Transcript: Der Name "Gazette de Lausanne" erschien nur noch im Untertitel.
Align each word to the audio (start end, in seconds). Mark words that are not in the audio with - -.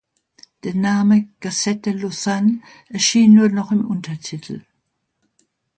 Der 0.63 0.73
Name 0.73 1.27
"Gazette 1.41 1.91
de 1.91 1.93
Lausanne" 1.93 2.61
erschien 2.89 3.35
nur 3.35 3.49
noch 3.49 3.71
im 3.71 3.85
Untertitel. 3.85 4.63